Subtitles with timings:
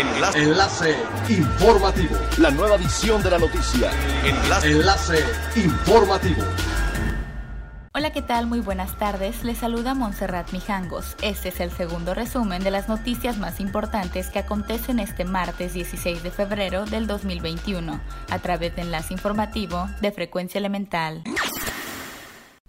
[0.00, 0.42] Enlace.
[0.42, 0.96] Enlace
[1.28, 2.16] informativo.
[2.38, 3.90] La nueva edición de la noticia.
[4.24, 4.70] Enlace.
[4.70, 5.24] Enlace
[5.56, 6.42] informativo.
[7.92, 8.46] Hola, ¿qué tal?
[8.46, 9.44] Muy buenas tardes.
[9.44, 11.16] Les saluda Montserrat Mijangos.
[11.20, 16.22] Este es el segundo resumen de las noticias más importantes que acontecen este martes 16
[16.22, 21.22] de febrero del 2021 a través de Enlace Informativo de Frecuencia Elemental.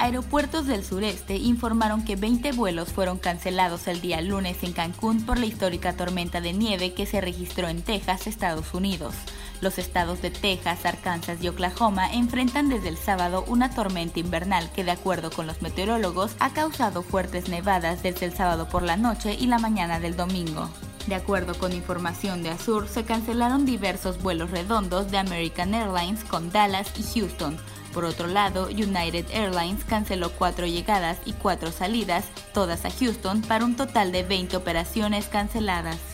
[0.02, 5.38] Aeropuertos del sureste informaron que 20 vuelos fueron cancelados el día lunes en Cancún por
[5.38, 9.14] la histórica tormenta de nieve que se registró en Texas, Estados Unidos.
[9.62, 14.84] Los estados de Texas, Arkansas y Oklahoma enfrentan desde el sábado una tormenta invernal que,
[14.84, 19.38] de acuerdo con los meteorólogos, ha causado fuertes nevadas desde el sábado por la noche
[19.40, 20.68] y la mañana del domingo.
[21.08, 26.52] De acuerdo con información de Azur, se cancelaron diversos vuelos redondos de American Airlines con
[26.52, 27.58] Dallas y Houston,
[27.94, 33.66] por otro lado, United Airlines canceló cuatro llegadas y cuatro salidas, todas a Houston, para
[33.66, 36.11] un total de 20 operaciones canceladas.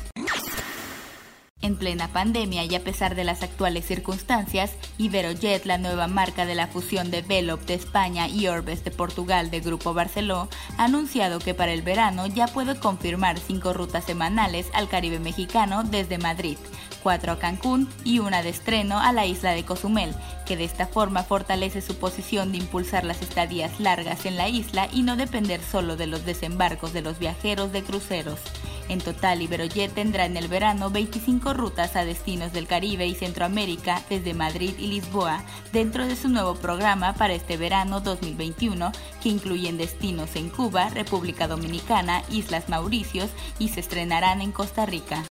[1.60, 6.54] En plena pandemia y a pesar de las actuales circunstancias, Iberojet, la nueva marca de
[6.54, 11.40] la fusión de Velop de España y Orbes de Portugal de Grupo Barceló, ha anunciado
[11.40, 16.60] que para el verano ya puede confirmar cinco rutas semanales al Caribe mexicano desde Madrid,
[17.02, 20.14] cuatro a Cancún y una de estreno a la isla de Cozumel,
[20.46, 24.90] que de esta forma fortalece su posición de impulsar las estadías largas en la isla
[24.94, 28.40] y no depender solo de los desembarcos de los viajeros de cruceros.
[28.90, 34.02] En total, Iberojet tendrá en el verano 25 rutas a destinos del Caribe y Centroamérica
[34.10, 35.44] desde Madrid y Lisboa,
[35.74, 41.48] dentro de su nuevo programa para este verano 2021, que incluyen destinos en Cuba, República
[41.48, 45.26] Dominicana, Islas Mauricios y se estrenarán en Costa Rica.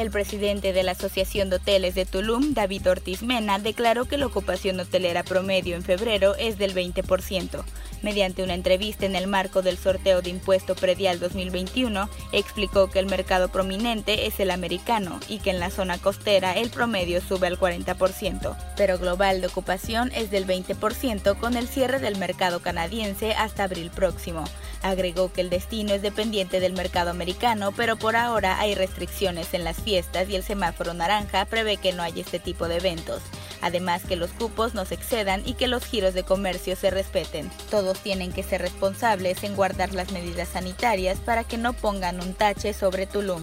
[0.00, 4.24] El presidente de la Asociación de Hoteles de Tulum, David Ortiz Mena, declaró que la
[4.24, 7.62] ocupación hotelera promedio en febrero es del 20%.
[8.00, 13.04] Mediante una entrevista en el marco del sorteo de impuesto predial 2021, explicó que el
[13.04, 17.58] mercado prominente es el americano y que en la zona costera el promedio sube al
[17.58, 23.64] 40%, pero global de ocupación es del 20% con el cierre del mercado canadiense hasta
[23.64, 24.44] abril próximo.
[24.80, 29.62] Agregó que el destino es dependiente del mercado americano, pero por ahora hay restricciones en
[29.62, 33.22] las fiestas y el semáforo naranja prevé que no haya este tipo de eventos.
[33.60, 37.50] Además que los cupos no se excedan y que los giros de comercio se respeten.
[37.70, 42.34] Todos tienen que ser responsables en guardar las medidas sanitarias para que no pongan un
[42.34, 43.40] tache sobre Tulum.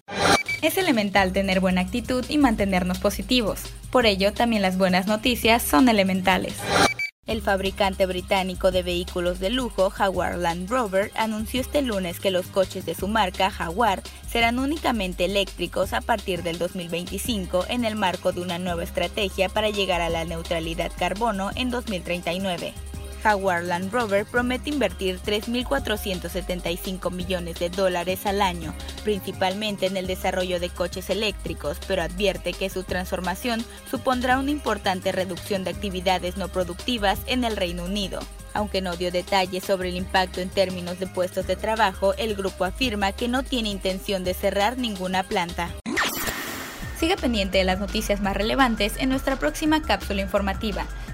[0.62, 3.60] Es elemental tener buena actitud y mantenernos positivos.
[3.90, 6.54] Por ello, también las buenas noticias son elementales.
[7.28, 12.46] El fabricante británico de vehículos de lujo Jaguar Land Rover anunció este lunes que los
[12.46, 18.32] coches de su marca Jaguar serán únicamente eléctricos a partir del 2025 en el marco
[18.32, 22.72] de una nueva estrategia para llegar a la neutralidad carbono en 2039.
[23.22, 28.74] Jaguar Land Rover promete invertir 3.475 millones de dólares al año,
[29.04, 35.12] principalmente en el desarrollo de coches eléctricos, pero advierte que su transformación supondrá una importante
[35.12, 38.20] reducción de actividades no productivas en el Reino Unido.
[38.54, 42.64] Aunque no dio detalles sobre el impacto en términos de puestos de trabajo, el grupo
[42.64, 45.70] afirma que no tiene intención de cerrar ninguna planta.
[46.98, 50.86] Siga pendiente de las noticias más relevantes en nuestra próxima cápsula informativa.